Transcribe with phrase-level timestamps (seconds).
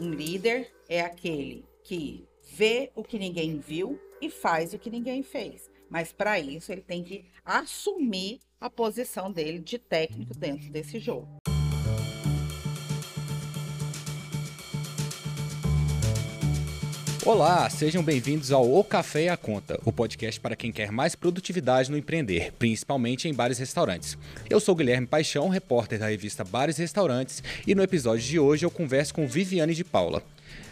[0.00, 5.22] Um líder é aquele que vê o que ninguém viu e faz o que ninguém
[5.22, 5.70] fez.
[5.90, 11.28] Mas para isso ele tem que assumir a posição dele de técnico dentro desse jogo.
[17.26, 21.14] Olá, sejam bem-vindos ao O Café e a Conta, o podcast para quem quer mais
[21.14, 24.16] produtividade no empreender, principalmente em bares e restaurantes.
[24.48, 28.64] Eu sou Guilherme Paixão, repórter da revista Bares e Restaurantes, e no episódio de hoje
[28.64, 30.22] eu converso com Viviane de Paula.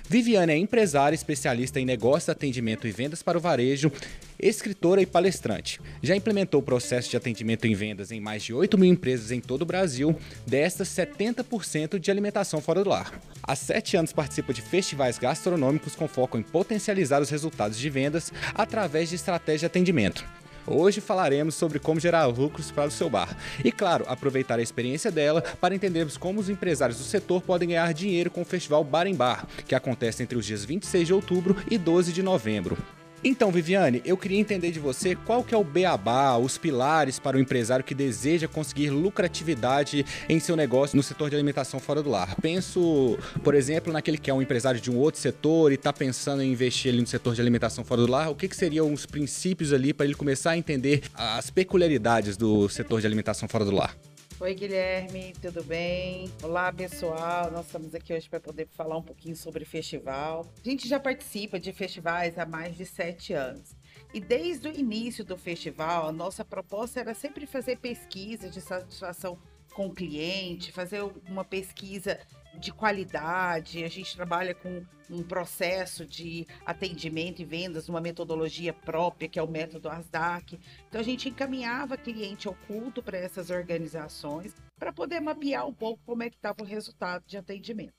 [0.08, 3.92] Viviane é empresária, especialista em negócio, atendimento e vendas para o varejo,
[4.40, 5.78] escritora e palestrante.
[6.02, 9.40] Já implementou o processo de atendimento em vendas em mais de 8 mil empresas em
[9.40, 10.16] todo o Brasil,
[10.46, 13.20] destas 70% de alimentação fora do lar.
[13.42, 18.32] Há sete anos participa de festivais gastronômicos com foco em potencializar os resultados de vendas
[18.54, 20.24] através de estratégia de atendimento.
[20.70, 23.36] Hoje falaremos sobre como gerar lucros para o seu bar.
[23.64, 27.92] E claro, aproveitar a experiência dela para entendermos como os empresários do setor podem ganhar
[27.94, 31.56] dinheiro com o festival Bar em Bar, que acontece entre os dias 26 de outubro
[31.70, 32.76] e 12 de novembro.
[33.22, 37.36] Então, Viviane, eu queria entender de você qual que é o beabá, os pilares para
[37.36, 42.10] o empresário que deseja conseguir lucratividade em seu negócio no setor de alimentação fora do
[42.10, 42.36] lar.
[42.40, 46.42] Penso, por exemplo, naquele que é um empresário de um outro setor e está pensando
[46.42, 48.30] em investir ali no setor de alimentação fora do lar.
[48.30, 52.68] O que, que seriam os princípios ali para ele começar a entender as peculiaridades do
[52.68, 53.96] setor de alimentação fora do lar?
[54.40, 56.30] Oi, Guilherme, tudo bem?
[56.44, 57.50] Olá, pessoal.
[57.50, 60.46] Nós estamos aqui hoje para poder falar um pouquinho sobre festival.
[60.64, 63.74] A gente já participa de festivais há mais de sete anos.
[64.14, 69.36] E desde o início do festival, a nossa proposta era sempre fazer pesquisa de satisfação
[69.74, 72.20] com o cliente, fazer uma pesquisa
[72.58, 73.84] de qualidade.
[73.84, 79.42] A gente trabalha com um processo de atendimento e vendas, uma metodologia própria, que é
[79.42, 80.58] o método ASDAC.
[80.88, 86.22] Então, a gente encaminhava cliente oculto para essas organizações para poder mapear um pouco como
[86.22, 87.94] é que estava o resultado de atendimento.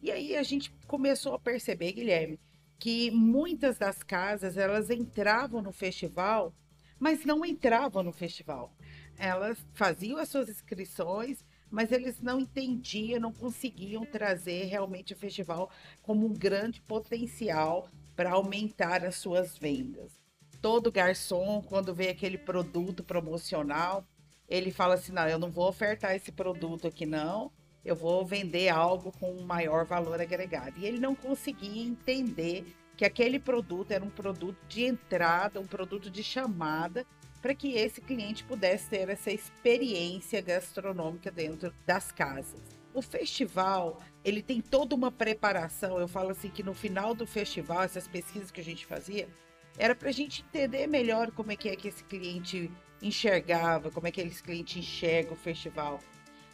[0.00, 2.38] E aí a gente começou a perceber, Guilherme,
[2.78, 6.54] que muitas das casas elas entravam no festival,
[6.98, 8.72] mas não entravam no festival
[9.18, 15.70] elas faziam as suas inscrições, mas eles não entendiam, não conseguiam trazer realmente o festival
[16.02, 20.12] como um grande potencial para aumentar as suas vendas.
[20.60, 24.04] Todo garçom, quando vê aquele produto promocional,
[24.48, 27.52] ele fala assim: não, eu não vou ofertar esse produto aqui, não.
[27.84, 30.78] Eu vou vender algo com um maior valor agregado.
[30.78, 36.10] E ele não conseguia entender que aquele produto era um produto de entrada, um produto
[36.10, 37.06] de chamada
[37.40, 42.60] para que esse cliente pudesse ter essa experiência gastronômica dentro das casas.
[42.92, 45.98] O festival, ele tem toda uma preparação.
[45.98, 49.28] Eu falo assim que no final do festival, essas pesquisas que a gente fazia,
[49.78, 54.08] era para a gente entender melhor como é que é que esse cliente enxergava, como
[54.08, 56.00] é que esse cliente enxerga o festival.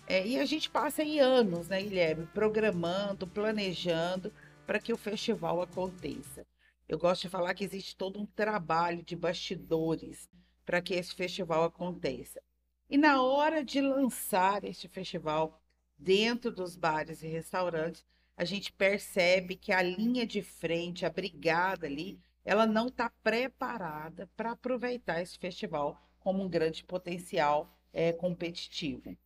[0.07, 4.31] É, e a gente passa aí anos, né, Guilherme, programando, planejando
[4.67, 6.47] para que o festival aconteça.
[6.87, 10.29] Eu gosto de falar que existe todo um trabalho de bastidores
[10.65, 12.41] para que esse festival aconteça.
[12.89, 15.61] E na hora de lançar este festival
[15.99, 18.05] dentro dos bares e restaurantes,
[18.37, 24.29] a gente percebe que a linha de frente, a brigada ali, ela não está preparada
[24.37, 29.17] para aproveitar esse festival como um grande potencial é, competitivo.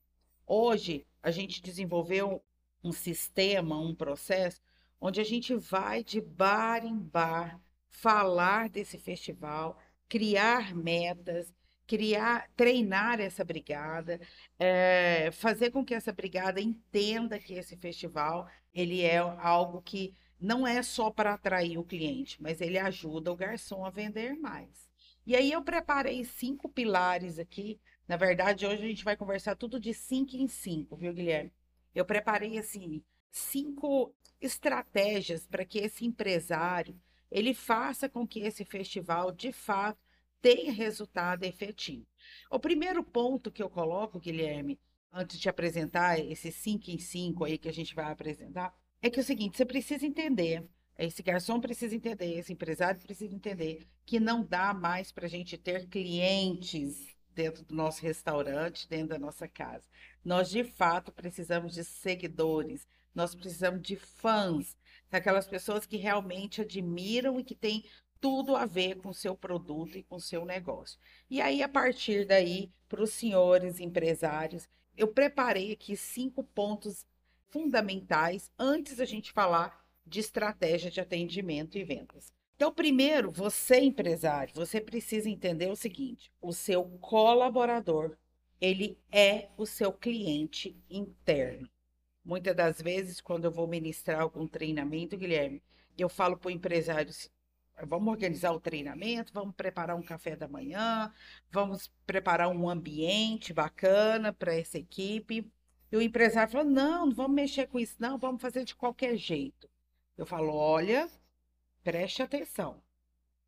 [0.46, 2.42] Hoje, a gente desenvolveu
[2.82, 4.60] um sistema, um processo,
[5.00, 9.78] onde a gente vai de bar em bar falar desse festival,
[10.08, 11.52] criar metas,
[11.86, 14.20] criar, treinar essa brigada,
[14.58, 20.66] é, fazer com que essa brigada entenda que esse festival ele é algo que não
[20.66, 24.88] é só para atrair o cliente, mas ele ajuda o garçom a vender mais.
[25.26, 27.80] E aí eu preparei cinco pilares aqui.
[28.06, 31.52] Na verdade, hoje a gente vai conversar tudo de cinco em cinco, viu, Guilherme?
[31.94, 36.98] Eu preparei assim cinco estratégias para que esse empresário
[37.30, 39.98] ele faça com que esse festival, de fato,
[40.40, 42.06] tenha resultado efetivo.
[42.50, 44.78] O primeiro ponto que eu coloco, Guilherme,
[45.12, 49.18] antes de apresentar esses 5 em 5 aí que a gente vai apresentar, é que
[49.18, 50.68] é o seguinte, você precisa entender,
[50.98, 55.56] esse garçom precisa entender, esse empresário precisa entender que não dá mais para a gente
[55.56, 59.84] ter clientes dentro do nosso restaurante, dentro da nossa casa.
[60.24, 62.88] Nós, de fato, precisamos de seguidores,
[63.18, 64.76] nós precisamos de fãs,
[65.10, 67.84] daquelas pessoas que realmente admiram e que têm
[68.20, 71.00] tudo a ver com o seu produto e com o seu negócio.
[71.28, 77.04] E aí, a partir daí, para os senhores empresários, eu preparei aqui cinco pontos
[77.48, 82.32] fundamentais antes da gente falar de estratégia de atendimento e vendas.
[82.54, 88.16] Então, primeiro, você empresário, você precisa entender o seguinte: o seu colaborador,
[88.60, 91.68] ele é o seu cliente interno.
[92.28, 95.62] Muitas das vezes, quando eu vou ministrar algum treinamento, Guilherme,
[95.96, 97.10] eu falo para o empresário:
[97.86, 101.10] vamos organizar o treinamento, vamos preparar um café da manhã,
[101.50, 105.50] vamos preparar um ambiente bacana para essa equipe.
[105.90, 109.16] E o empresário falou: não, não vamos mexer com isso, não, vamos fazer de qualquer
[109.16, 109.66] jeito.
[110.14, 111.08] Eu falo: olha,
[111.82, 112.82] preste atenção.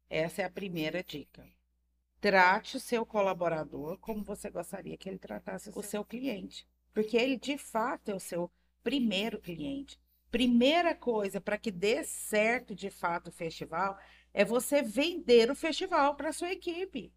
[0.08, 1.46] Essa é a primeira dica.
[2.18, 6.66] Trate o seu colaborador como você gostaria que ele tratasse o seu cliente.
[6.94, 8.50] Porque ele, de fato, é o seu
[8.82, 9.98] primeiro cliente.
[10.30, 13.98] Primeira coisa para que dê certo de fato o festival
[14.32, 17.12] é você vender o festival para sua equipe.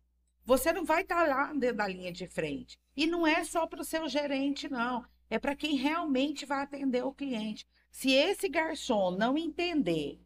[0.45, 2.77] Você não vai estar tá lá dentro da linha de frente.
[2.95, 5.05] E não é só para o seu gerente, não.
[5.29, 7.67] É para quem realmente vai atender o cliente.
[7.91, 10.19] Se esse garçom não entender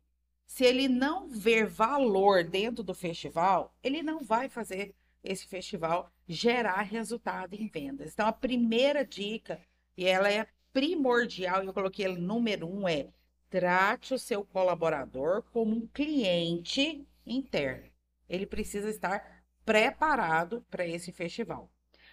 [0.47, 6.81] se ele não ver valor dentro do festival, ele não vai fazer esse festival gerar
[6.83, 8.13] resultado em vendas.
[8.13, 9.61] Então, a primeira dica,
[9.95, 13.09] e ela é primordial, e eu coloquei ela número um, é
[13.49, 17.89] trate o seu colaborador como um cliente interno.
[18.29, 21.71] Ele precisa estar preparado para esse festival.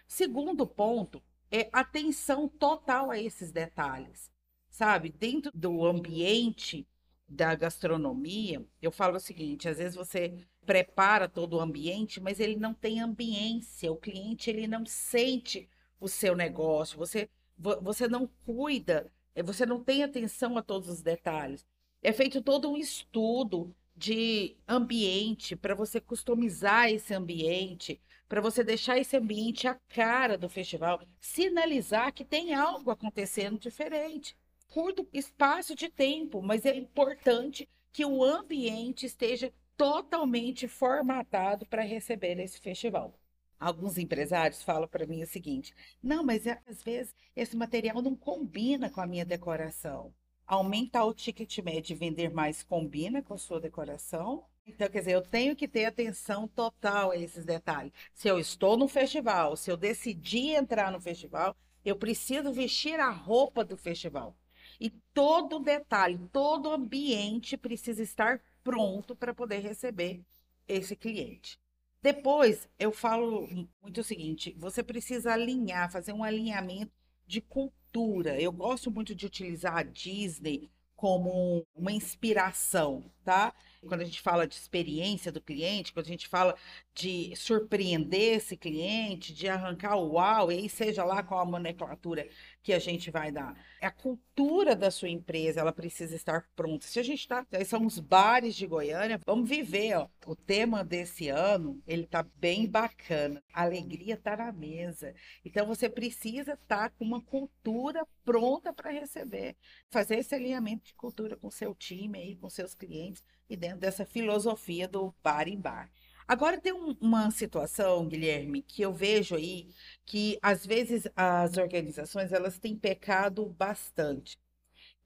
[0.09, 4.31] Segundo ponto é atenção total a esses detalhes.
[4.71, 6.89] Sabe, dentro do ambiente
[7.29, 12.57] da gastronomia, eu falo o seguinte: às vezes você prepara todo o ambiente, mas ele
[12.57, 15.69] não tem ambiência, o cliente ele não sente
[16.01, 21.03] o seu negócio, você, você não cuida, eh, você não tem atenção a todos os
[21.03, 21.67] detalhes.
[22.03, 28.99] É feito todo um estudo de ambiente para você customizar esse ambiente, para você deixar
[28.99, 34.37] esse ambiente a cara do festival, sinalizar que tem algo acontecendo diferente
[34.75, 42.41] curto espaço de tempo, mas é importante que o ambiente esteja totalmente formatado para receber
[42.41, 43.15] esse festival.
[43.59, 48.15] Alguns empresários falam para mim o seguinte: não, mas é, às vezes esse material não
[48.15, 50.15] combina com a minha decoração.
[50.47, 54.45] Aumentar o ticket médio e vender mais combina com a sua decoração.
[54.67, 57.93] Então, quer dizer, eu tenho que ter atenção total a esses detalhes.
[58.15, 61.55] Se eu estou no festival, se eu decidi entrar no festival,
[61.85, 64.37] eu preciso vestir a roupa do festival.
[64.81, 70.23] E todo detalhe, todo ambiente precisa estar pronto para poder receber
[70.67, 71.59] esse cliente.
[72.05, 73.49] Depois, eu falo
[73.81, 76.93] muito o seguinte: você precisa alinhar, fazer um alinhamento
[77.27, 78.39] de cultura.
[78.39, 83.55] Eu gosto muito de utilizar a Disney como uma inspiração, tá?
[83.81, 86.55] Quando a gente fala de experiência do cliente, quando a gente fala
[86.95, 92.29] de surpreender esse cliente, de arrancar o uau, e aí seja lá qual a nomenclatura
[92.65, 93.55] que a gente vai dar.
[93.83, 96.87] A cultura da sua empresa, ela precisa estar pronta.
[96.87, 100.09] Se a gente está, são os bares de Goiânia, vamos viver, ó.
[100.25, 103.43] O tema desse ano, ele tá bem bacana.
[103.53, 105.15] A alegria tá na mesa.
[105.45, 109.55] Então você precisa estar tá com uma cultura pronta para receber,
[109.91, 114.07] fazer esse alinhamento de cultura com seu time aí, com seus clientes e dentro dessa
[114.07, 115.91] filosofia do bar em bar.
[116.27, 119.69] Agora tem um, uma situação, Guilherme, que eu vejo aí
[120.07, 124.39] que às vezes as organizações elas têm pecado bastante.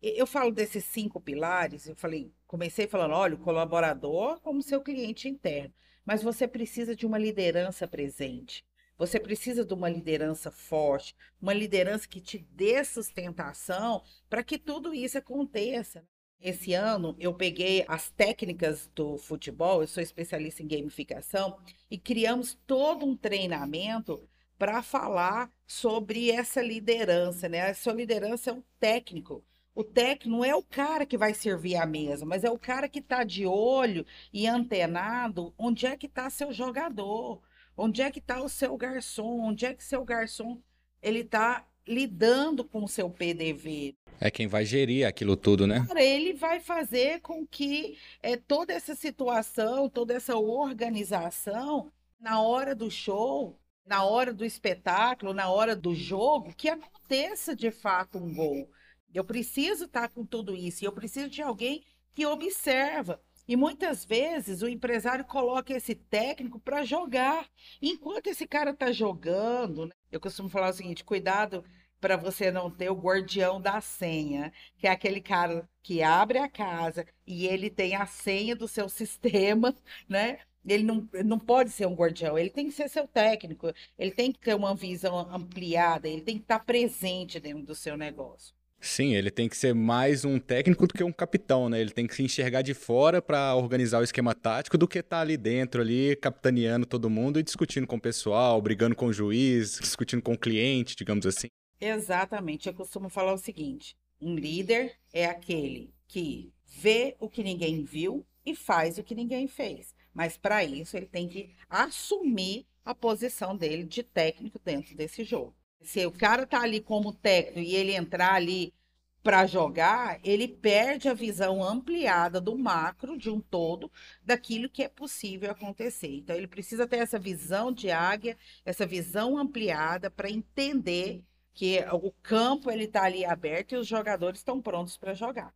[0.01, 5.29] Eu falo desses cinco pilares, eu falei, comecei falando, olha, o colaborador como seu cliente
[5.29, 5.75] interno,
[6.05, 8.65] mas você precisa de uma liderança presente.
[8.97, 14.95] Você precisa de uma liderança forte, uma liderança que te dê sustentação para que tudo
[14.95, 16.05] isso aconteça.
[16.41, 21.59] Esse ano eu peguei as técnicas do futebol, eu sou especialista em gamificação,
[21.91, 27.59] e criamos todo um treinamento para falar sobre essa liderança, né?
[27.59, 29.45] Essa liderança é um técnico.
[29.75, 32.89] O técnico não é o cara que vai servir a mesa, mas é o cara
[32.89, 37.41] que está de olho e antenado onde é que está seu jogador,
[37.77, 40.61] onde é que está o seu garçom, onde é que seu garçom
[41.03, 43.97] ele está lidando com o seu PDV.
[44.21, 45.87] É quem vai gerir aquilo tudo, né?
[45.97, 52.91] Ele vai fazer com que é, toda essa situação, toda essa organização, na hora do
[52.91, 58.69] show, na hora do espetáculo, na hora do jogo, que aconteça de fato um gol.
[59.15, 61.85] Eu preciso estar com tudo isso, e eu preciso de alguém
[62.15, 63.21] que observa.
[63.47, 67.49] E muitas vezes o empresário coloca esse técnico para jogar.
[67.81, 69.93] Enquanto esse cara está jogando, né?
[70.13, 71.65] eu costumo falar o seguinte: cuidado
[72.01, 76.49] para você não ter o guardião da senha, que é aquele cara que abre a
[76.49, 79.75] casa e ele tem a senha do seu sistema,
[80.09, 80.39] né?
[80.67, 84.31] Ele não, não pode ser um guardião, ele tem que ser seu técnico, ele tem
[84.33, 88.59] que ter uma visão ampliada, ele tem que estar presente dentro do seu negócio.
[88.81, 91.81] Sim, ele tem que ser mais um técnico do que um capitão, né?
[91.81, 95.17] Ele tem que se enxergar de fora para organizar o esquema tático do que estar
[95.17, 99.13] tá ali dentro, ali, capitaneando todo mundo e discutindo com o pessoal, brigando com o
[99.13, 101.49] juiz, discutindo com o cliente, digamos assim.
[101.81, 102.69] Exatamente.
[102.69, 108.27] Eu costumo falar o seguinte: Um líder é aquele que vê o que ninguém viu
[108.45, 109.95] e faz o que ninguém fez.
[110.13, 115.55] Mas para isso ele tem que assumir a posição dele de técnico dentro desse jogo.
[115.83, 118.75] Se o cara tá ali como técnico e ele entrar ali
[119.23, 123.93] para jogar, ele perde a visão ampliada do macro de um todo
[124.25, 126.17] daquilo que é possível acontecer.
[126.17, 131.23] Então ele precisa ter essa visão de águia, essa visão ampliada para entender
[131.59, 135.53] que o campo ele está ali aberto e os jogadores estão prontos para jogar.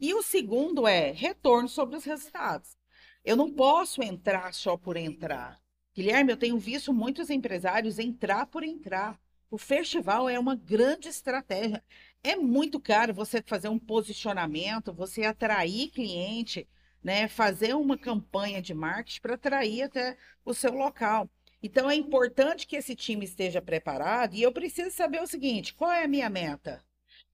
[0.00, 2.76] E o segundo é retorno sobre os resultados.
[3.24, 5.60] Eu não posso entrar só por entrar.
[5.94, 9.16] Guilherme, eu tenho visto muitos empresários entrar por entrar.
[9.48, 11.84] O festival é uma grande estratégia.
[12.20, 16.68] É muito caro você fazer um posicionamento, você atrair cliente,
[17.00, 17.28] né?
[17.28, 21.30] Fazer uma campanha de marketing para atrair até o seu local.
[21.64, 25.90] Então é importante que esse time esteja preparado e eu preciso saber o seguinte: qual
[25.90, 26.84] é a minha meta?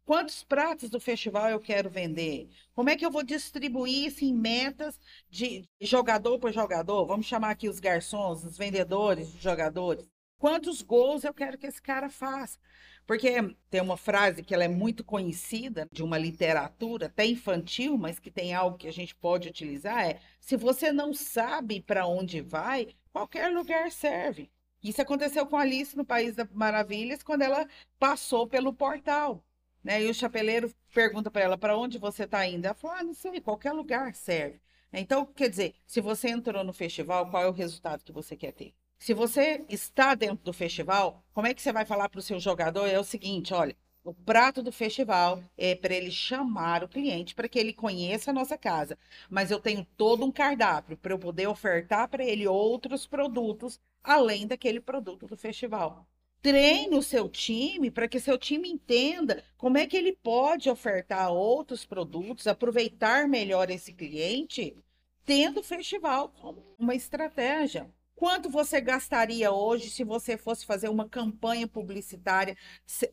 [0.04, 2.48] Quantos pratos do festival eu quero vender?
[2.72, 7.04] Como é que eu vou distribuir isso em metas de jogador por jogador?
[7.06, 10.06] Vamos chamar aqui os garçons, os vendedores, os jogadores.
[10.40, 12.58] Quantos gols eu quero que esse cara faça?
[13.06, 13.30] Porque
[13.68, 18.30] tem uma frase que ela é muito conhecida de uma literatura até infantil, mas que
[18.30, 22.88] tem algo que a gente pode utilizar é: se você não sabe para onde vai,
[23.12, 24.50] qualquer lugar serve.
[24.82, 27.68] Isso aconteceu com Alice no País das Maravilhas quando ela
[27.98, 29.44] passou pelo portal.
[29.84, 30.02] Né?
[30.04, 32.64] E o chapeleiro pergunta para ela: para onde você está indo?
[32.64, 34.58] Ela falou: ah, não sei, qualquer lugar serve.
[34.90, 38.52] Então, quer dizer, se você entrou no festival, qual é o resultado que você quer
[38.52, 38.74] ter?
[39.00, 42.38] Se você está dentro do festival, como é que você vai falar para o seu
[42.38, 42.86] jogador?
[42.86, 47.48] É o seguinte: olha, o prato do festival é para ele chamar o cliente para
[47.48, 48.98] que ele conheça a nossa casa.
[49.30, 54.46] Mas eu tenho todo um cardápio para eu poder ofertar para ele outros produtos além
[54.46, 56.06] daquele produto do festival.
[56.42, 61.32] Treine o seu time para que seu time entenda como é que ele pode ofertar
[61.32, 64.76] outros produtos, aproveitar melhor esse cliente,
[65.24, 67.90] tendo o festival como uma estratégia.
[68.20, 72.54] Quanto você gastaria hoje se você fosse fazer uma campanha publicitária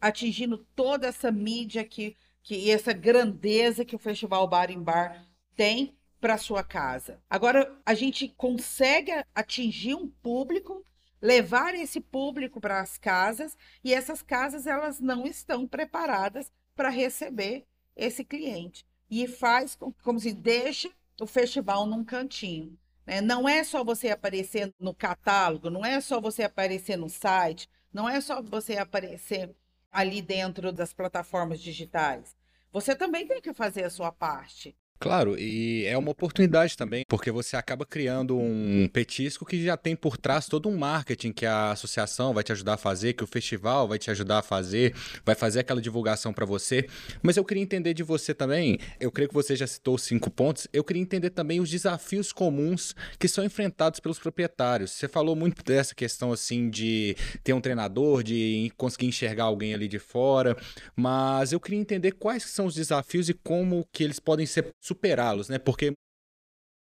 [0.01, 5.97] atingindo toda essa mídia que, que essa grandeza que o Festival Bar em Bar tem
[6.19, 7.23] para sua casa?
[7.29, 10.83] Agora a gente consegue atingir um público,
[11.21, 17.65] levar esse público para as casas e essas casas elas não estão preparadas para receber
[17.95, 22.77] esse cliente e faz como se deixa o festival num cantinho.
[23.07, 23.21] Né?
[23.21, 28.07] Não é só você aparecer no catálogo, não é só você aparecer no site, não
[28.07, 29.55] é só você aparecer
[29.89, 32.35] ali dentro das plataformas digitais.
[32.71, 34.77] Você também tem que fazer a sua parte.
[34.99, 39.95] Claro, e é uma oportunidade também, porque você acaba criando um petisco que já tem
[39.95, 43.27] por trás todo um marketing que a associação vai te ajudar a fazer, que o
[43.27, 46.87] festival vai te ajudar a fazer, vai fazer aquela divulgação para você.
[47.21, 50.67] Mas eu queria entender de você também, eu creio que você já citou cinco pontos,
[50.73, 54.91] eu queria entender também os desafios comuns que são enfrentados pelos proprietários.
[54.91, 59.87] Você falou muito dessa questão assim de ter um treinador, de conseguir enxergar alguém ali
[59.87, 60.57] de fora,
[60.95, 65.49] mas eu queria entender quais são os desafios e como que eles podem ser superá-los,
[65.49, 65.59] né?
[65.59, 65.93] Porque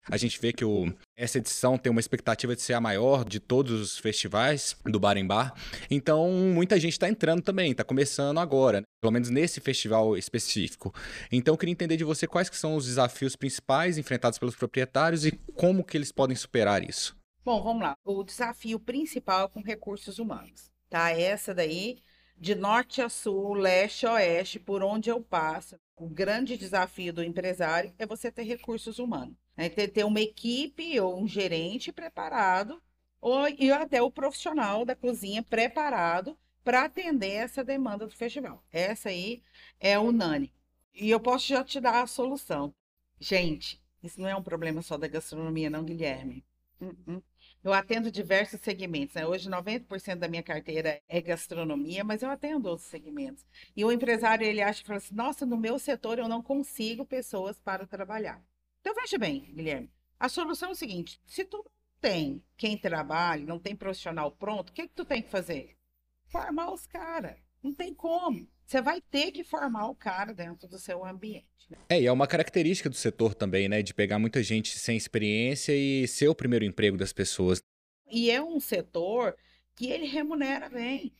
[0.07, 3.39] a gente vê que o, essa edição tem uma expectativa de ser a maior de
[3.39, 5.53] todos os festivais do Bar em Bar.
[5.89, 8.85] Então, muita gente está entrando também, está começando agora, né?
[9.01, 10.93] pelo menos nesse festival específico.
[11.31, 15.25] Então, eu queria entender de você quais que são os desafios principais enfrentados pelos proprietários
[15.25, 17.17] e como que eles podem superar isso.
[17.43, 17.95] Bom, vamos lá.
[18.03, 21.11] O desafio principal é com recursos humanos, tá?
[21.11, 21.97] Essa daí
[22.37, 25.79] de norte a sul, leste a oeste, por onde eu passo.
[25.95, 29.35] O grande desafio do empresário é você ter recursos humanos.
[29.55, 29.69] Né?
[29.69, 32.81] Ter, ter uma equipe ou um gerente preparado,
[33.21, 38.63] ou e até o profissional da cozinha preparado para atender essa demanda do festival.
[38.71, 39.41] Essa aí
[39.79, 40.51] é unânime.
[40.93, 42.73] E eu posso já te dar a solução.
[43.19, 46.43] Gente, isso não é um problema só da gastronomia, não, Guilherme.
[46.79, 47.23] Uh -uh.
[47.65, 49.15] Eu atendo diversos segmentos.
[49.15, 49.25] Né?
[49.25, 53.43] Hoje, 90% da minha carteira é gastronomia, mas eu atendo outros segmentos.
[53.75, 57.03] E o empresário, ele acha que fala assim, nossa, no meu setor eu não consigo
[57.03, 58.39] pessoas para trabalhar.
[58.81, 61.65] Então, veja bem, Guilherme, a solução é o seguinte, se tu
[61.99, 65.75] tem quem trabalha, não tem profissional pronto, o que, que tu tem que fazer?
[66.27, 67.35] Formar os caras.
[67.63, 68.47] Não tem como.
[68.65, 71.45] Você vai ter que formar o cara dentro do seu ambiente.
[71.69, 71.77] Né?
[71.89, 73.81] É, e é uma característica do setor também, né?
[73.81, 77.61] De pegar muita gente sem experiência e ser o primeiro emprego das pessoas.
[78.09, 79.35] E é um setor
[79.75, 81.13] que ele remunera bem.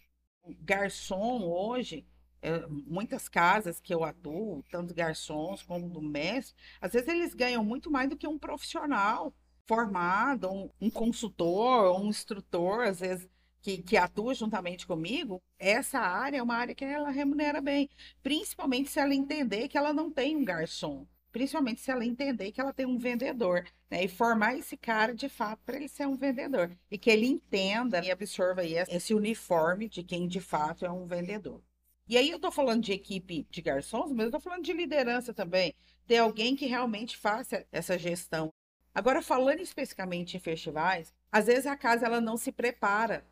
[0.62, 2.06] Garçom hoje,
[2.42, 7.64] é, muitas casas que eu atuo, tanto garçons como do mestre, às vezes eles ganham
[7.64, 9.36] muito mais do que um profissional
[9.66, 13.28] formado, um, um consultor, um instrutor, às vezes
[13.66, 17.90] que, que atua juntamente comigo, essa área é uma área que ela remunera bem,
[18.22, 22.62] principalmente se ela entender que ela não tem um garçom, principalmente se ela entender que
[22.62, 24.04] ela tem um vendedor, né?
[24.04, 28.06] E formar esse cara de fato para ele ser um vendedor e que ele entenda
[28.06, 31.60] e absorva esse uniforme de quem de fato é um vendedor.
[32.08, 35.34] E aí eu estou falando de equipe de garçons, mas eu estou falando de liderança
[35.34, 35.74] também.
[36.06, 38.54] Ter alguém que realmente faça essa gestão.
[38.94, 43.26] Agora, falando especificamente em festivais, às vezes a casa ela não se prepara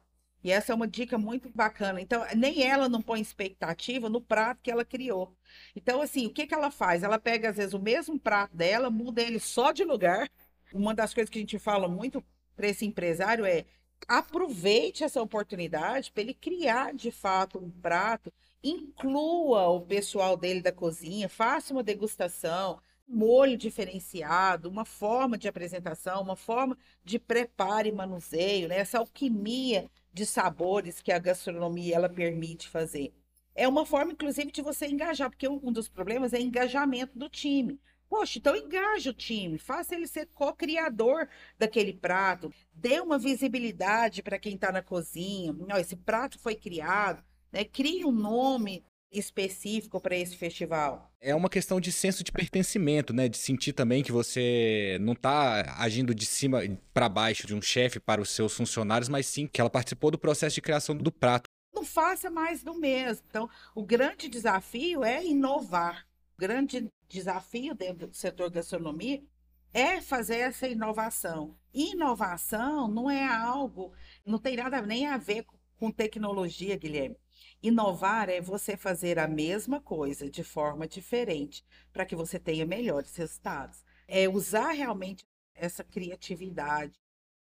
[0.44, 2.02] e essa é uma dica muito bacana.
[2.02, 5.36] Então, nem ela não põe expectativa no prato que ela criou.
[5.76, 7.02] Então, assim, o que, que ela faz?
[7.04, 10.30] Ela pega, às vezes, o mesmo prato dela, muda ele só de lugar.
[10.74, 12.24] Uma das coisas que a gente fala muito
[12.56, 13.66] para esse empresário é
[14.08, 18.32] aproveite essa oportunidade para ele criar, de fato, um prato,
[18.64, 26.22] inclua o pessoal dele da cozinha, faça uma degustação, molho diferenciado, uma forma de apresentação,
[26.22, 28.78] uma forma de preparo e manuseio, né?
[28.78, 33.14] essa alquimia de sabores que a gastronomia ela permite fazer.
[33.56, 37.80] É uma forma, inclusive, de você engajar, porque um dos problemas é engajamento do time.
[38.10, 41.28] Poxa, então engaja o time, faça ele ser co-criador
[41.58, 45.52] daquele prato, dê uma visibilidade para quem está na cozinha.
[45.52, 47.66] Não, esse prato foi criado, né?
[47.66, 51.12] Crie um nome específico para esse festival.
[51.22, 53.30] É uma questão de senso de pertencimento, né?
[53.30, 56.62] De sentir também que você não está agindo de cima
[56.94, 60.18] para baixo de um chefe para os seus funcionários, mas sim que ela participou do
[60.18, 61.46] processo de criação do prato.
[61.74, 63.26] Não faça mais do mesmo.
[63.30, 66.06] Então, o grande desafio é inovar.
[66.38, 69.24] O grande desafio dentro do setor gastronomia
[69.74, 71.58] é fazer essa inovação.
[71.74, 73.92] Inovação não é algo,
[74.26, 75.46] não tem nada nem a ver
[75.78, 77.18] com tecnologia, Guilherme.
[77.64, 83.16] Inovar é você fazer a mesma coisa de forma diferente para que você tenha melhores
[83.16, 83.86] resultados.
[84.06, 87.00] É usar realmente essa criatividade.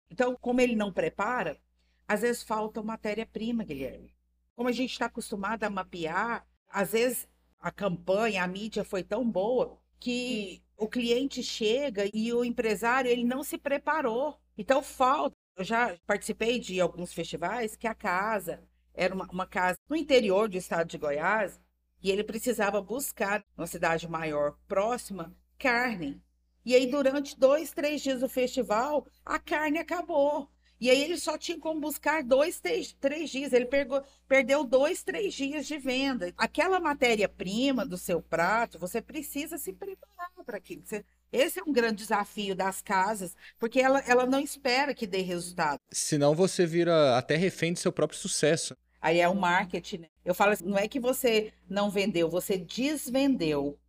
[0.10, 1.58] Então, como ele não prepara,
[2.06, 4.13] às vezes falta matéria-prima, Guilherme.
[4.53, 7.25] Como a gente está acostumado a mapear, às vezes
[7.58, 13.24] a campanha, a mídia foi tão boa que o cliente chega e o empresário ele
[13.24, 14.38] não se preparou.
[14.57, 15.38] Então falta.
[15.55, 18.62] Eu já participei de alguns festivais que a casa
[19.01, 21.59] era uma, uma casa no interior do estado de Goiás
[22.03, 26.22] e ele precisava buscar, numa cidade maior próxima, carne.
[26.64, 30.48] E aí, durante dois, três dias do festival, a carne acabou.
[30.79, 33.53] E aí ele só tinha como buscar dois, três, três dias.
[33.53, 36.33] Ele pegou, perdeu dois, três dias de venda.
[36.35, 40.83] Aquela matéria-prima do seu prato, você precisa se preparar para aquilo.
[40.83, 45.22] Você, esse é um grande desafio das casas, porque ela, ela não espera que dê
[45.22, 45.79] resultado.
[45.92, 48.75] Senão você vira até refém do seu próprio sucesso.
[49.01, 50.00] Aí é o marketing.
[50.00, 50.07] Né?
[50.24, 53.79] Eu falo assim, não é que você não vendeu, você desvendeu.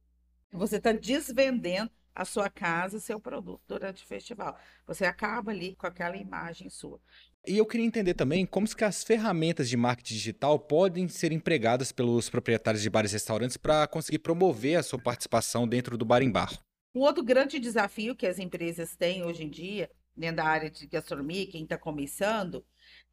[0.53, 4.57] Você está desvendendo a sua casa, seu produto durante o festival.
[4.87, 7.01] Você acaba ali com aquela imagem sua.
[7.47, 11.91] E eu queria entender também como que as ferramentas de marketing digital podem ser empregadas
[11.91, 16.23] pelos proprietários de bares e restaurantes para conseguir promover a sua participação dentro do bar
[16.23, 16.53] em bar.
[16.95, 20.87] Um outro grande desafio que as empresas têm hoje em dia, dentro da área de
[20.87, 22.65] gastronomia, quem está começando,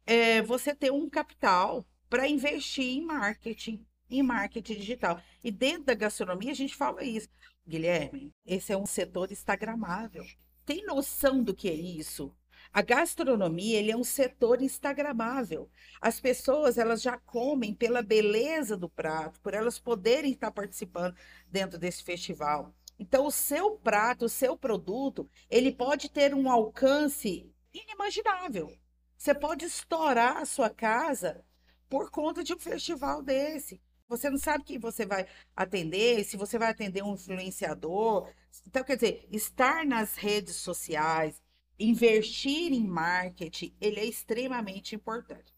[0.06, 5.20] é você ter um capital para investir em marketing, em marketing digital.
[5.42, 7.28] E dentro da gastronomia a gente fala isso.
[7.66, 10.24] Guilherme, esse é um setor instagramável.
[10.66, 12.34] Tem noção do que é isso?
[12.72, 15.68] A gastronomia, ele é um setor instagramável.
[16.00, 21.16] As pessoas, elas já comem pela beleza do prato, por elas poderem estar participando
[21.48, 22.72] dentro desse festival.
[22.98, 28.72] Então, o seu prato, o seu produto, ele pode ter um alcance inimaginável.
[29.20, 31.44] Você pode estourar a sua casa
[31.90, 33.78] por conta de um festival desse.
[34.08, 38.32] Você não sabe quem você vai atender, se você vai atender um influenciador.
[38.66, 41.42] Então, quer dizer, estar nas redes sociais,
[41.78, 45.54] investir em marketing, ele é extremamente importante.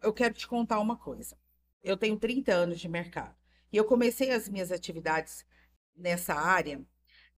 [0.00, 1.36] Eu quero te contar uma coisa.
[1.82, 3.36] Eu tenho 30 anos de mercado
[3.70, 5.44] e eu comecei as minhas atividades
[5.94, 6.82] nessa área,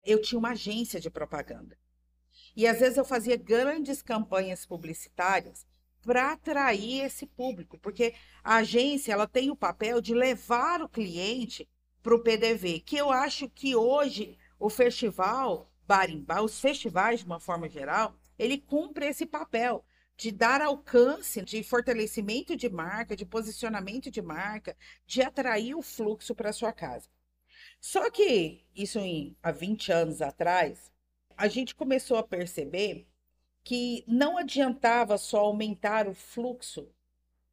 [0.03, 1.75] eu tinha uma agência de propaganda.
[2.55, 5.65] E às vezes eu fazia grandes campanhas publicitárias
[6.01, 8.13] para atrair esse público, porque
[8.43, 11.67] a agência ela tem o papel de levar o cliente
[12.01, 17.39] para o PDV, que eu acho que hoje o festival Barimbá, os festivais de uma
[17.39, 19.83] forma geral, ele cumpre esse papel
[20.17, 26.33] de dar alcance, de fortalecimento de marca, de posicionamento de marca, de atrair o fluxo
[26.33, 27.09] para sua casa.
[27.79, 30.91] Só que isso em, há 20 anos atrás,
[31.37, 33.07] a gente começou a perceber
[33.63, 36.87] que não adiantava só aumentar o fluxo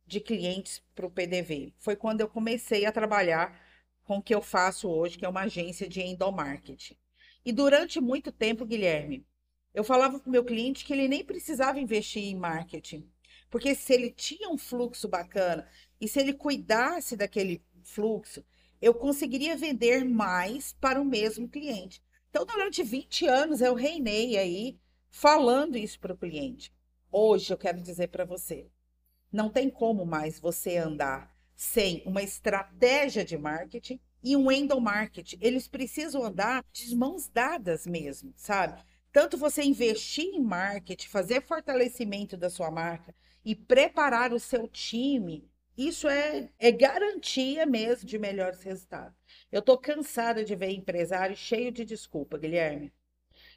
[0.07, 1.73] de clientes para o PDV.
[1.79, 3.59] Foi quando eu comecei a trabalhar
[4.05, 6.97] com o que eu faço hoje, que é uma agência de endomarketing.
[7.45, 9.27] E durante muito tempo, Guilherme,
[9.75, 13.09] eu falava para o meu cliente que ele nem precisava investir em marketing,
[13.51, 15.68] Porque se ele tinha um fluxo bacana
[16.01, 18.45] e se ele cuidasse daquele fluxo,
[18.81, 22.03] eu conseguiria vender mais para o mesmo cliente.
[22.33, 26.73] Então, durante 20 anos, eu reinei aí falando isso para o cliente.
[27.11, 28.71] Hoje, eu quero dizer para você,
[29.31, 35.37] não tem como mais você andar sem uma estratégia de marketing e um endomarketing.
[35.42, 38.83] Eles precisam andar de mãos dadas mesmo, sabe?
[39.12, 43.14] Tanto você investir em marketing, fazer fortalecimento da sua marca
[43.45, 49.21] e preparar o seu time, isso é, é garantia mesmo de melhores resultados.
[49.51, 52.92] Eu estou cansada de ver empresário cheio de desculpa, Guilherme.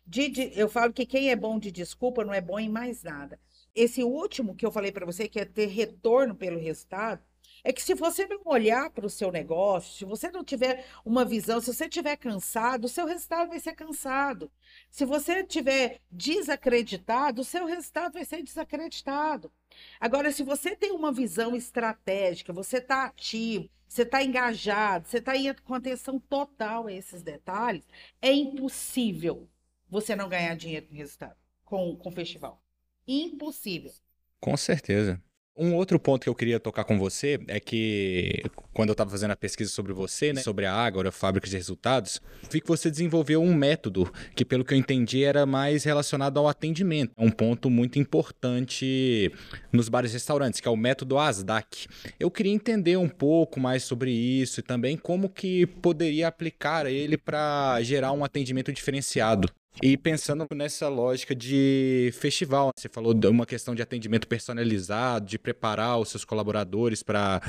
[0.05, 3.03] De, de, eu falo que quem é bom de desculpa não é bom em mais
[3.03, 3.39] nada.
[3.73, 7.23] Esse último que eu falei para você, que é ter retorno pelo resultado,
[7.63, 11.25] é que se você não olhar para o seu negócio, se você não tiver uma
[11.25, 14.51] visão, se você estiver cansado, o seu resultado vai ser cansado.
[14.89, 19.51] Se você estiver desacreditado, o seu resultado vai ser desacreditado.
[19.99, 25.33] Agora, se você tem uma visão estratégica, você está ativo, você está engajado, você está
[25.63, 27.87] com atenção total a esses detalhes,
[28.21, 29.49] é impossível
[29.89, 32.61] você não ganhar dinheiro com resultado, com, com o festival.
[33.07, 33.91] Impossível.
[34.39, 35.21] Com certeza.
[35.57, 39.31] Um outro ponto que eu queria tocar com você é que, quando eu estava fazendo
[39.31, 43.41] a pesquisa sobre você, né, sobre a Ágora, Fábrica de Resultados, vi que você desenvolveu
[43.41, 47.13] um método que, pelo que eu entendi, era mais relacionado ao atendimento.
[47.17, 49.31] Um ponto muito importante
[49.71, 51.87] nos bares e restaurantes, que é o método ASDAC.
[52.19, 57.17] Eu queria entender um pouco mais sobre isso e também como que poderia aplicar ele
[57.17, 59.49] para gerar um atendimento diferenciado.
[59.83, 65.37] E pensando nessa lógica de festival, você falou de uma questão de atendimento personalizado, de
[65.37, 67.41] preparar os seus colaboradores para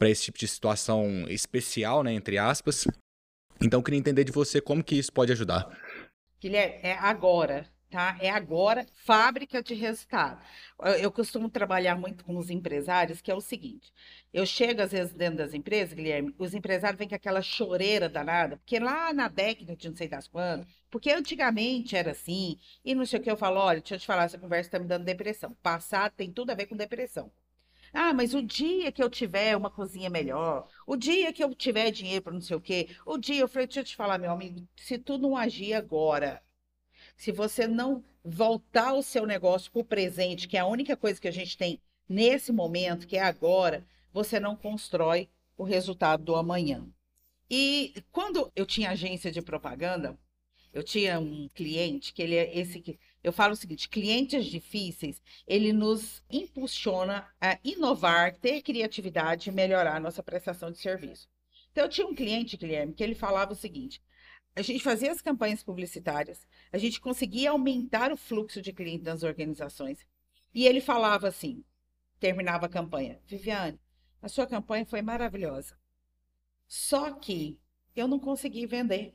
[0.00, 2.84] esse tipo de situação especial, né, entre aspas.
[3.60, 5.68] Então, queria entender de você como que isso pode ajudar.
[6.40, 8.16] Guilherme, é agora tá?
[8.20, 10.40] É agora fábrica de resultado.
[11.00, 13.92] Eu costumo trabalhar muito com os empresários, que é o seguinte:
[14.32, 18.56] eu chego às vezes dentro das empresas, Guilherme, os empresários vêm com aquela choreira danada,
[18.58, 23.04] porque lá na década de não sei das quando, porque antigamente era assim, e não
[23.06, 25.04] sei o que eu falo, olha, deixa eu te falar, essa conversa está me dando
[25.04, 25.56] depressão.
[25.62, 27.30] Passado tem tudo a ver com depressão.
[27.92, 31.90] Ah, mas o dia que eu tiver uma cozinha melhor, o dia que eu tiver
[31.90, 34.30] dinheiro para não sei o quê, o dia, eu falei, deixa eu te falar, meu
[34.30, 36.42] amigo, se tu não agir agora,
[37.18, 41.20] se você não voltar o seu negócio para o presente, que é a única coisa
[41.20, 46.36] que a gente tem nesse momento, que é agora, você não constrói o resultado do
[46.36, 46.86] amanhã.
[47.50, 50.16] E quando eu tinha agência de propaganda,
[50.72, 55.20] eu tinha um cliente que ele é esse que eu falo o seguinte, clientes difíceis,
[55.44, 61.28] ele nos impulsiona a inovar, ter criatividade e melhorar a nossa prestação de serviço.
[61.72, 64.00] Então eu tinha um cliente, Guilherme, que ele falava o seguinte:
[64.58, 69.22] a gente fazia as campanhas publicitárias, a gente conseguia aumentar o fluxo de clientes nas
[69.22, 70.04] organizações.
[70.52, 71.64] E ele falava assim,
[72.18, 73.78] terminava a campanha, Viviane,
[74.20, 75.78] a sua campanha foi maravilhosa.
[76.66, 77.56] Só que
[77.94, 79.14] eu não consegui vender.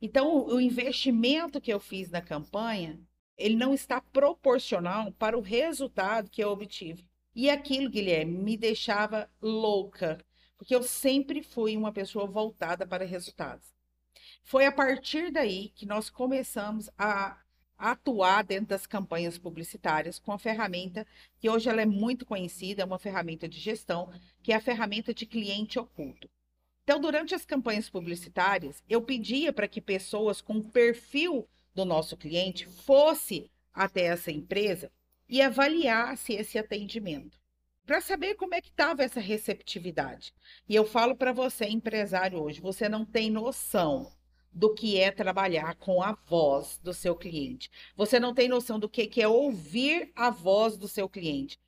[0.00, 3.00] Então, o investimento que eu fiz na campanha,
[3.38, 7.08] ele não está proporcional para o resultado que eu obtive.
[7.34, 10.22] E aquilo, Guilherme, me deixava louca,
[10.58, 13.73] porque eu sempre fui uma pessoa voltada para resultados.
[14.44, 17.40] Foi a partir daí que nós começamos a
[17.78, 21.06] atuar dentro das campanhas publicitárias com a ferramenta
[21.38, 25.14] que hoje ela é muito conhecida, é uma ferramenta de gestão, que é a ferramenta
[25.14, 26.28] de cliente oculto.
[26.82, 32.14] Então, durante as campanhas publicitárias, eu pedia para que pessoas com o perfil do nosso
[32.14, 34.92] cliente fosse até essa empresa
[35.26, 37.40] e avaliasse esse atendimento
[37.86, 40.34] para saber como é que estava essa receptividade.
[40.68, 44.12] E eu falo para você, empresário hoje, você não tem noção
[44.54, 47.70] do que é trabalhar com a voz do seu cliente.
[47.96, 51.58] Você não tem noção do que é ouvir a voz do seu cliente.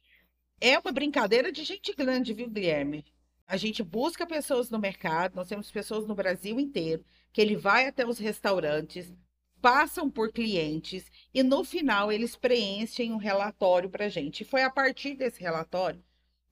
[0.60, 3.04] É uma brincadeira de gente grande, viu, Guilherme?
[3.46, 7.86] A gente busca pessoas no mercado, nós temos pessoas no Brasil inteiro, que ele vai
[7.86, 9.12] até os restaurantes,
[9.60, 14.42] passam por clientes e no final eles preenchem um relatório para a gente.
[14.42, 16.02] E foi a partir desse relatório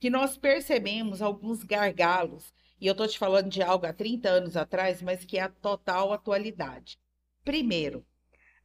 [0.00, 4.56] que nós percebemos alguns gargalos e eu estou te falando de algo há 30 anos
[4.56, 6.98] atrás, mas que é a total atualidade.
[7.44, 8.04] Primeiro,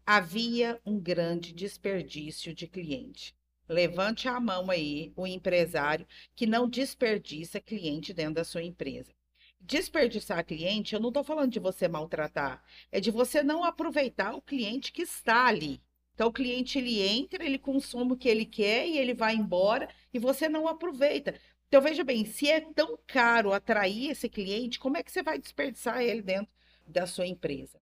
[0.06, 3.36] havia um grande desperdício de cliente.
[3.68, 9.14] Levante a mão aí o empresário que não desperdiça cliente dentro da sua empresa.
[9.62, 14.42] Desperdiçar cliente, eu não estou falando de você maltratar, é de você não aproveitar o
[14.42, 15.82] cliente que está ali.
[16.20, 19.88] Então, o cliente ele entra, ele consome o que ele quer e ele vai embora
[20.14, 21.40] e você não aproveita.
[21.70, 25.38] Então, veja bem, se é tão caro atrair esse cliente, como é que você vai
[25.38, 26.52] desperdiçar ele dentro
[26.88, 27.80] da sua empresa?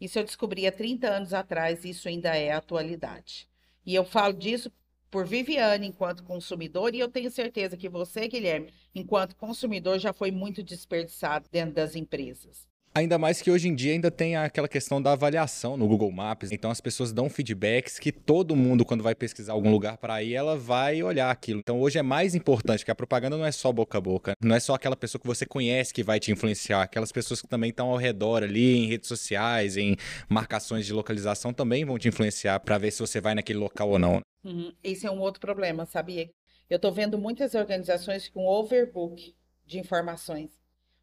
[0.00, 3.48] Isso eu descobri há 30 anos atrás, isso ainda é atualidade.
[3.84, 4.72] E eu falo disso
[5.10, 10.30] por Viviane enquanto consumidor, e eu tenho certeza que você, Guilherme, enquanto consumidor, já foi
[10.30, 12.67] muito desperdiçado dentro das empresas.
[12.94, 16.50] Ainda mais que hoje em dia ainda tem aquela questão da avaliação no Google Maps.
[16.50, 20.34] Então as pessoas dão feedbacks que todo mundo, quando vai pesquisar algum lugar para ir,
[20.34, 21.60] ela vai olhar aquilo.
[21.60, 24.32] Então hoje é mais importante que a propaganda não é só boca a boca.
[24.42, 26.82] Não é só aquela pessoa que você conhece que vai te influenciar.
[26.82, 29.96] Aquelas pessoas que também estão ao redor ali, em redes sociais, em
[30.28, 33.98] marcações de localização, também vão te influenciar para ver se você vai naquele local ou
[33.98, 34.20] não.
[34.44, 34.72] Uhum.
[34.82, 36.30] Esse é um outro problema, sabia?
[36.68, 39.34] Eu estou vendo muitas organizações com overbook
[39.66, 40.50] de informações.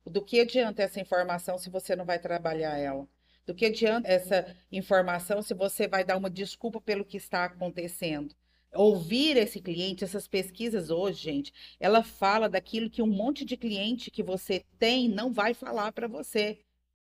[0.06, 3.08] Do que adianta essa informação se você não vai trabalhar ela?
[3.46, 8.36] Do que adianta essa informação se você vai dar uma desculpa pelo que está acontecendo?
[8.74, 14.12] Ouvir esse cliente, essas pesquisas hoje, gente, ela fala daquilo que um monte de cliente
[14.12, 16.60] que você tem não vai falar para você.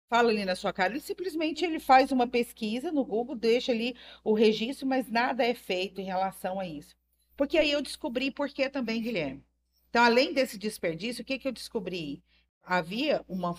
[0.08, 3.96] Fala ali na sua cara, ele simplesmente ele faz uma pesquisa no Google, deixa ali
[4.24, 6.94] o registro, mas nada é feito em relação a isso.
[7.36, 9.44] Porque aí eu descobri por que também, Guilherme.
[9.88, 12.22] Então, além desse desperdício, o que, que eu descobri?
[12.62, 13.54] Havia uma,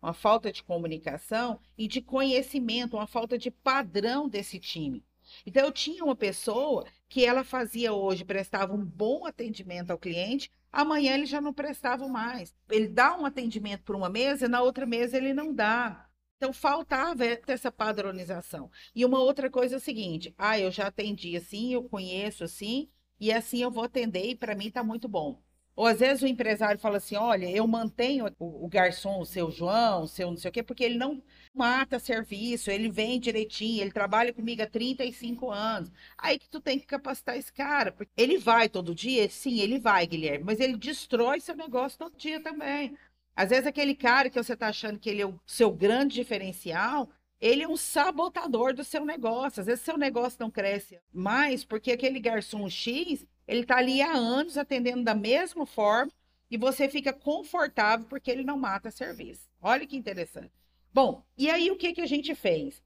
[0.00, 5.04] uma, falta de comunicação e de conhecimento, uma falta de padrão desse time.
[5.46, 10.50] Então, eu tinha uma pessoa que ela fazia hoje, prestava um bom atendimento ao cliente,
[10.70, 12.54] amanhã ele já não prestava mais.
[12.70, 16.08] Ele dá um atendimento para uma mesa, na outra mesa ele não dá.
[16.36, 18.70] Então, faltava essa padronização.
[18.94, 22.90] E uma outra coisa é o seguinte: ah, eu já atendi assim, eu conheço assim,
[23.20, 25.40] e assim eu vou atender, e para mim está muito bom.
[25.74, 29.50] Ou às vezes o empresário fala assim: olha, eu mantenho o, o, garçom, o seu
[29.50, 31.22] João, o seu não sei o quê, porque ele não
[31.54, 35.90] mata serviço, ele vem direitinho, ele trabalha comigo há 35 anos.
[36.18, 37.92] Aí que tu tem que capacitar esse cara.
[37.92, 39.28] Porque ele vai todo dia?
[39.28, 42.96] Sim, ele vai, Guilherme, mas ele destrói seu negócio todo dia também.
[43.34, 47.08] Às vezes aquele cara que você está achando que ele é o seu grande diferencial,
[47.40, 49.60] ele é um sabotador do seu negócio.
[49.60, 54.12] Às vezes seu negócio não cresce mais porque aquele garçom X ele está ali há
[54.12, 56.12] anos atendendo da mesma forma
[56.50, 59.48] e você fica confortável porque ele não mata serviço.
[59.60, 60.52] Olha que interessante.
[60.92, 62.82] Bom, e aí o que, que a gente fez?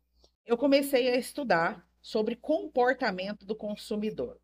[0.47, 4.39] Eu comecei a estudar sobre comportamento do consumidor.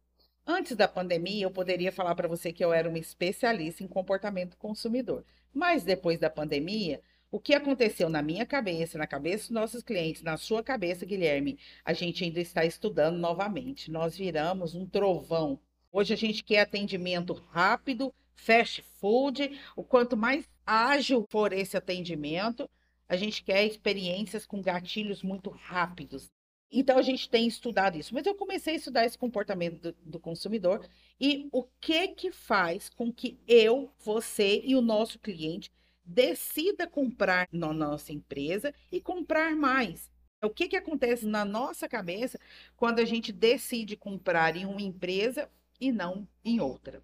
[0.45, 4.51] Antes da pandemia, eu poderia falar para você que eu era uma especialista em comportamento
[4.51, 5.25] do consumidor.
[5.55, 10.23] Mas depois da pandemia, o que aconteceu na minha cabeça, na cabeça dos nossos clientes,
[10.23, 13.91] na sua cabeça, Guilherme, a gente ainda está estudando novamente.
[13.91, 15.61] Nós viramos um trovão
[15.95, 19.61] Hoje a gente quer atendimento rápido, fast food.
[19.77, 22.69] O quanto mais ágil for esse atendimento,
[23.07, 26.31] a gente quer experiências com gatilhos muito rápidos.
[26.71, 28.15] Então a gente tem estudado isso.
[28.15, 30.89] Mas eu comecei a estudar esse comportamento do, do consumidor
[31.21, 35.71] e o que que faz com que eu, você e o nosso cliente
[36.03, 40.11] decida comprar na nossa empresa e comprar mais.
[40.43, 42.41] O que, que acontece na nossa cabeça
[42.77, 45.49] quando a gente decide comprar em uma empresa
[45.83, 47.03] e não em outra.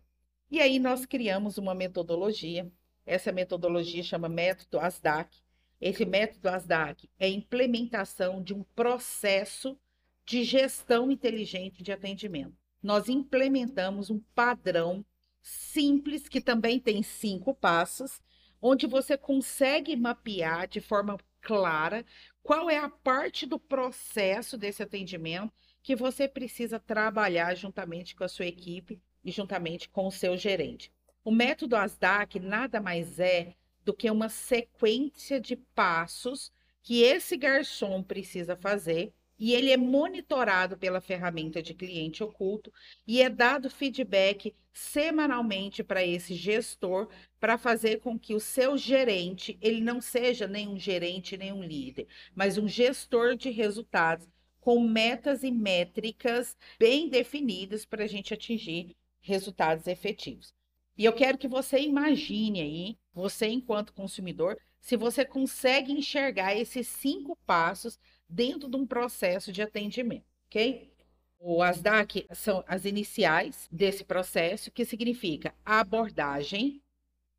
[0.49, 2.71] E aí nós criamos uma metodologia.
[3.05, 5.43] Essa metodologia chama método ASDAC.
[5.81, 9.77] Esse método ASDAC é a implementação de um processo
[10.25, 12.57] de gestão inteligente de atendimento.
[12.81, 15.05] Nós implementamos um padrão
[15.43, 18.21] simples que também tem cinco passos,
[18.63, 22.05] onde você consegue mapear de forma clara
[22.45, 25.53] qual é a parte do processo desse atendimento
[25.89, 30.93] que você precisa trabalhar juntamente com a sua equipe e juntamente com o seu gerente.
[31.25, 33.55] O método ASDAC nada mais é
[33.87, 40.77] do que uma sequência de passos que esse garçom precisa fazer e ele é monitorado
[40.77, 42.71] pela ferramenta de cliente oculto
[43.07, 47.09] e é dado feedback semanalmente para esse gestor
[47.41, 51.65] para fazer com que o seu gerente ele não seja nem um gerente nem um
[51.65, 54.29] líder, mas um gestor de resultados
[54.69, 60.53] com metas e métricas bem definidas para a gente atingir resultados efetivos.
[60.95, 66.87] E eu quero que você imagine aí, você enquanto consumidor, se você consegue enxergar esses
[66.87, 70.93] cinco passos dentro de um processo de atendimento, ok?
[71.39, 76.83] O ASDAC são as iniciais desse processo, que significa abordagem,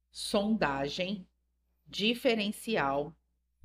[0.09, 1.27] sondagem,
[1.85, 3.15] diferencial,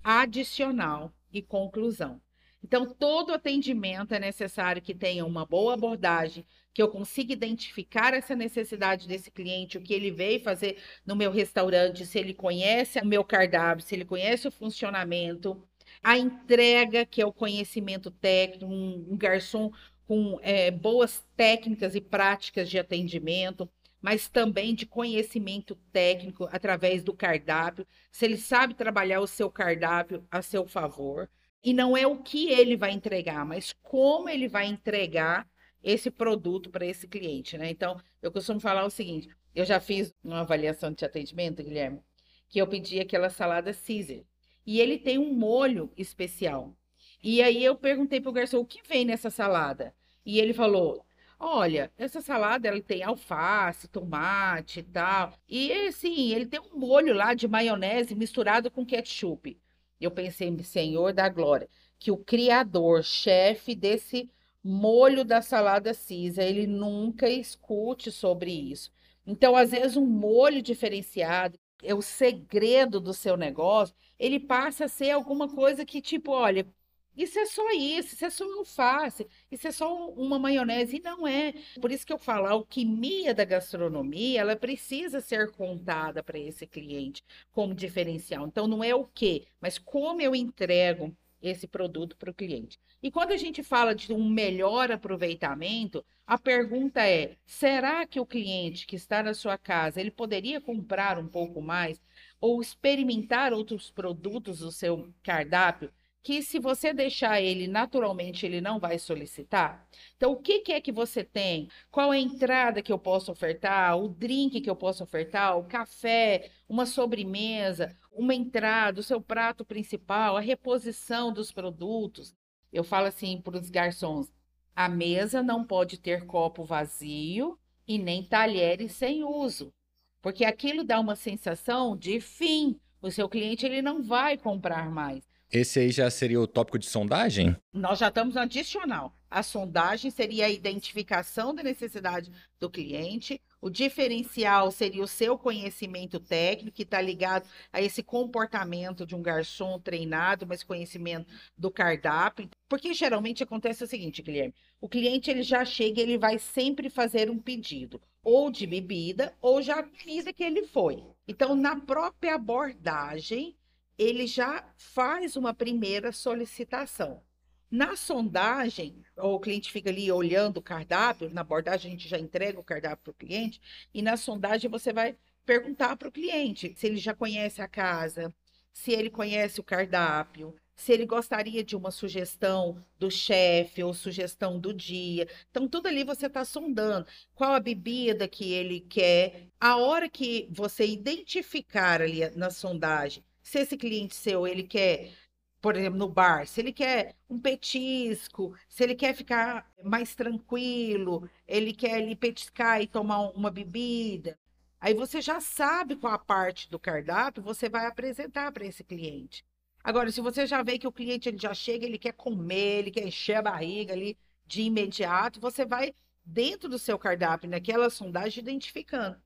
[0.03, 2.21] adicional e conclusão.
[2.65, 8.35] Então, todo atendimento é necessário que tenha uma boa abordagem, que eu consiga identificar essa
[8.35, 13.07] necessidade desse cliente, o que ele veio fazer no meu restaurante, se ele conhece o
[13.07, 15.63] meu cardápio, se ele conhece o funcionamento,
[16.03, 19.71] a entrega, que é o conhecimento técnico, um, garçom
[20.07, 23.69] com é, boas técnicas e práticas de atendimento,
[24.01, 30.27] mas também de conhecimento técnico através do cardápio, se ele sabe trabalhar o seu cardápio
[30.31, 31.29] a seu favor.
[31.65, 35.49] E não é o que ele vai entregar, mas como ele vai entregar
[35.83, 37.71] esse produto para esse cliente, né?
[37.71, 42.01] Então, eu costumo falar o seguinte: eu já fiz uma avaliação de atendimento, Guilherme,
[42.49, 44.23] que eu pedi aquela salada Caesar.
[44.67, 46.77] E ele tem um molho especial.
[47.23, 49.95] E aí eu perguntei pro garçom o que vem nessa salada.
[50.25, 51.05] E ele falou:
[51.39, 55.33] Olha, essa salada ela tem alface, tomate e tal.
[55.49, 59.59] E assim, ele tem um molho lá de maionese misturado com ketchup.
[60.05, 64.31] Eu pensei, Senhor da glória, que o criador, chefe desse
[64.63, 68.91] molho da salada cisa, ele nunca escute sobre isso.
[69.27, 74.89] Então, às vezes, um molho diferenciado é o segredo do seu negócio, ele passa a
[74.89, 76.67] ser alguma coisa que, tipo, olha,
[77.17, 81.01] isso é só isso, isso é só um alface, isso é só uma maionese, e
[81.01, 81.55] não é.
[81.81, 86.67] Por isso que eu falo, a alquimia da gastronomia, ela precisa ser contada para esse
[86.67, 87.23] cliente
[87.53, 88.47] como diferencial.
[88.47, 92.79] Então, não é o quê, mas como eu entrego esse produto para o cliente.
[93.03, 98.27] E quando a gente fala de um melhor aproveitamento, a pergunta é: será que o
[98.27, 102.01] cliente que está na sua casa, ele poderia comprar um pouco mais
[102.41, 105.93] ou experimentar outros produtos do seu cardápio?
[106.25, 109.87] Que se você deixar ele naturalmente, ele não vai solicitar?
[110.17, 111.69] Então, o que, que, é que você tem?
[111.91, 113.99] Qual a entrada que eu posso ofertar?
[113.99, 115.59] O drink que eu posso ofertar?
[115.59, 116.51] O café?
[116.67, 117.95] Uma sobremesa?
[118.11, 119.01] Uma entrada?
[119.01, 120.39] O seu prato principal?
[120.39, 122.35] A reposição dos produtos?
[122.73, 124.33] Eu falo assim para os garçons:
[124.75, 129.75] a mesa não pode ter copo vazio e nem talheres sem uso,
[130.23, 132.81] porque aquilo dá uma sensação de fim.
[133.03, 135.34] O seu cliente ele não vai comprar mais.
[135.51, 137.57] Esse aí já seria o tópico de sondagem?
[137.73, 139.17] Nós já estamos no adicional.
[139.31, 143.41] A sondagem seria a identificação da necessidade do cliente.
[143.61, 149.23] O diferencial seria o seu conhecimento técnico, que está ligado a esse comportamento de um
[149.23, 152.49] garçom treinado, mas conhecimento do cardápio.
[152.69, 157.31] Porque geralmente acontece o seguinte, Guilherme: o cliente ele já chega, ele vai sempre fazer
[157.31, 161.03] um pedido, ou de bebida, ou já a comida que ele foi.
[161.27, 163.57] Então, na própria abordagem,
[163.99, 167.23] ele já faz uma primeira solicitação.
[167.71, 172.61] Na sondagem, o cliente fica ali olhando o cardápio, na abordagem a gente já entrega
[172.61, 173.61] o cardápio para o cliente,
[173.93, 178.33] e na sondagem você vai perguntar para o cliente se ele já conhece a casa,
[178.73, 184.59] se ele conhece o cardápio, se ele gostaria de uma sugestão do chefe ou sugestão
[184.59, 185.29] do dia.
[185.51, 187.07] Então, tudo ali você está sondando.
[187.35, 189.49] Qual a bebida que ele quer.
[189.61, 195.13] A hora que você identificar ali na sondagem se esse cliente seu, ele quer,
[195.61, 201.29] por exemplo, no bar, se ele quer um petisco, se ele quer ficar mais tranquilo,
[201.47, 204.39] ele quer ali petiscar e tomar uma bebida,
[204.81, 209.45] aí você já sabe qual a parte do cardápio você vai apresentar para esse cliente.
[209.83, 212.91] Agora, se você já vê que o cliente ele já chega, ele quer comer, ele
[212.91, 218.43] quer encher a barriga ali de imediato, você vai dentro do seu cardápio, naquela sondagem,
[218.43, 219.21] identificando.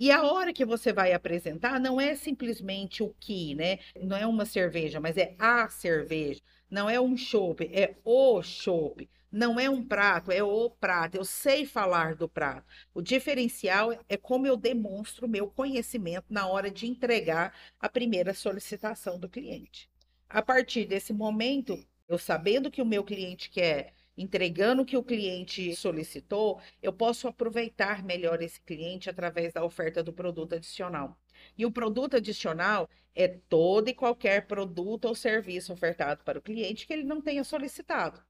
[0.00, 3.78] E a hora que você vai apresentar não é simplesmente o que, né?
[4.02, 6.40] Não é uma cerveja, mas é a cerveja.
[6.70, 9.06] Não é um chopp, é o chopp.
[9.30, 11.16] Não é um prato, é o prato.
[11.16, 12.66] Eu sei falar do prato.
[12.94, 19.18] O diferencial é como eu demonstro meu conhecimento na hora de entregar a primeira solicitação
[19.18, 19.90] do cliente.
[20.30, 25.02] A partir desse momento, eu sabendo que o meu cliente quer entregando o que o
[25.02, 31.18] cliente solicitou, eu posso aproveitar melhor esse cliente através da oferta do produto adicional.
[31.56, 36.86] E o produto adicional é todo e qualquer produto ou serviço ofertado para o cliente
[36.86, 38.22] que ele não tenha solicitado.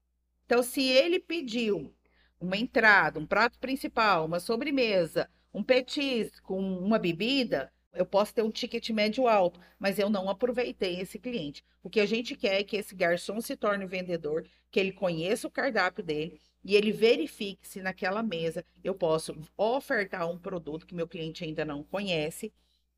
[0.45, 1.93] Então, se ele pediu
[2.39, 8.51] uma entrada, um prato principal, uma sobremesa, um petisco, uma bebida, eu posso ter um
[8.51, 11.63] ticket médio alto, mas eu não aproveitei esse cliente.
[11.83, 15.47] O que a gente quer é que esse garçom se torne vendedor, que ele conheça
[15.47, 20.95] o cardápio dele e ele verifique se naquela mesa eu posso ofertar um produto que
[20.95, 22.53] meu cliente ainda não conhece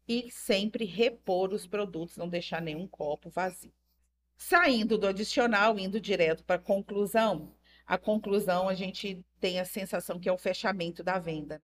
[0.08, 3.74] e sempre repor os produtos, não deixar nenhum copo vazio.
[4.36, 10.20] Saindo do adicional, indo direto para a conclusão, a conclusão a gente tem a sensação
[10.20, 11.62] que é o fechamento da venda.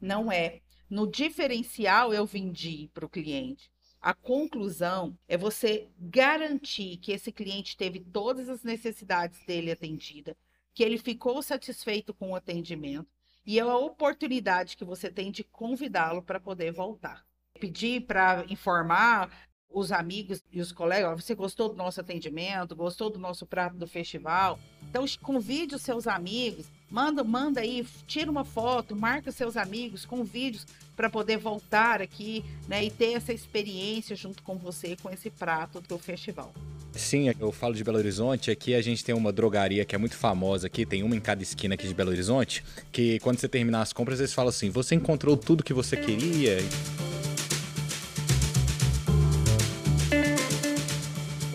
[0.00, 3.70] Não é no diferencial eu vendi para o cliente.
[4.00, 10.34] A conclusão é você garantir que esse cliente teve todas as necessidades dele atendidas,
[10.74, 13.08] que ele ficou satisfeito com o atendimento
[13.46, 17.24] e é a oportunidade que você tem de convidá-lo para poder voltar.
[17.58, 19.30] Pedir para informar
[19.72, 23.86] os amigos e os colegas, você gostou do nosso atendimento, gostou do nosso prato do
[23.86, 24.58] festival?
[24.88, 30.04] Então, convide os seus amigos, manda, manda aí, tira uma foto, marca os seus amigos
[30.04, 30.66] com vídeos
[30.96, 35.80] para poder voltar aqui, né, e ter essa experiência junto com você com esse prato
[35.80, 36.52] do festival.
[36.92, 38.50] Sim, eu falo de Belo Horizonte.
[38.50, 41.42] Aqui a gente tem uma drogaria que é muito famosa aqui, tem uma em cada
[41.42, 44.96] esquina aqui de Belo Horizonte, que quando você terminar as compras, eles falam assim: você
[44.96, 46.58] encontrou tudo que você queria.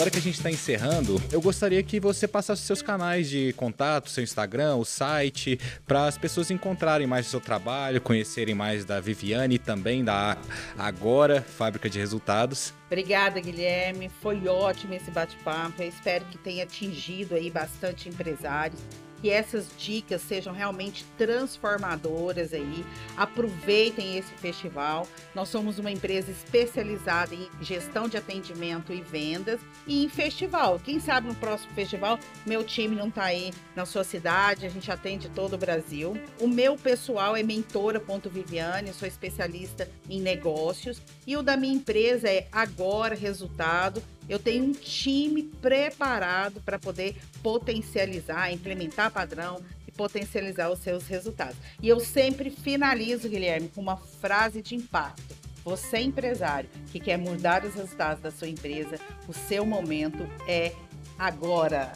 [0.06, 4.08] Agora que a gente está encerrando, eu gostaria que você passasse seus canais de contato,
[4.08, 9.00] seu Instagram, o site, para as pessoas encontrarem mais do seu trabalho, conhecerem mais da
[9.00, 10.38] Viviane e também da
[10.78, 12.72] Agora Fábrica de Resultados.
[12.86, 14.12] Obrigada, Guilherme.
[14.22, 15.82] Foi ótimo esse bate-papo.
[15.82, 18.80] Eu espero que tenha atingido aí bastante empresários
[19.22, 22.86] que essas dicas sejam realmente transformadoras aí.
[23.16, 25.08] Aproveitem esse festival.
[25.34, 30.80] Nós somos uma empresa especializada em gestão de atendimento e vendas e em festival.
[30.80, 34.92] Quem sabe no próximo festival meu time não está aí na sua cidade, a gente
[34.92, 36.18] atende todo o Brasil.
[36.40, 42.48] O meu pessoal é mentora.viviane, sou especialista em negócios e o da minha empresa é
[42.52, 50.80] Agora Resultado eu tenho um time preparado para poder potencializar, implementar padrão e potencializar os
[50.80, 51.58] seus resultados.
[51.82, 55.36] E eu sempre finalizo, Guilherme, com uma frase de impacto.
[55.64, 60.72] Você, empresário, que quer mudar os resultados da sua empresa, o seu momento é
[61.18, 61.94] agora.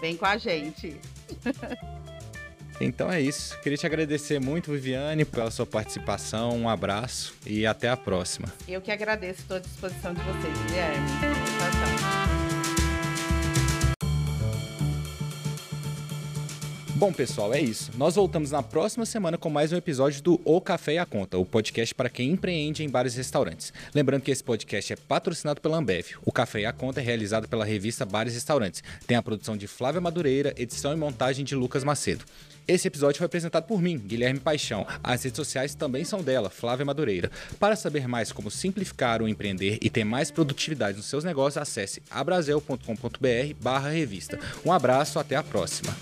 [0.00, 1.00] Vem com a gente.
[2.80, 3.58] Então é isso.
[3.60, 6.50] Queria te agradecer muito, Viviane, pela sua participação.
[6.50, 8.52] Um abraço e até a próxima.
[8.68, 11.55] Eu que agradeço, estou à disposição de vocês, Guilherme.
[16.96, 17.90] Bom, pessoal, é isso.
[17.98, 21.36] Nós voltamos na próxima semana com mais um episódio do O Café e a Conta,
[21.36, 23.70] o podcast para quem empreende em bares e restaurantes.
[23.94, 26.12] Lembrando que esse podcast é patrocinado pela Ambev.
[26.24, 28.82] O Café e a Conta é realizado pela revista Bares e Restaurantes.
[29.06, 32.24] Tem a produção de Flávia Madureira, edição e montagem de Lucas Macedo.
[32.66, 34.86] Esse episódio foi apresentado por mim, Guilherme Paixão.
[35.04, 37.30] As redes sociais também são dela, Flávia Madureira.
[37.60, 42.02] Para saber mais como simplificar o empreender e ter mais produtividade nos seus negócios, acesse
[42.10, 42.80] abraselcombr
[43.92, 44.38] revista.
[44.64, 45.94] Um abraço, até a próxima.